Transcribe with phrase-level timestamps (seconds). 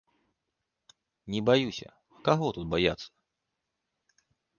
[1.35, 3.07] Не баюся, а каго тут баяцца?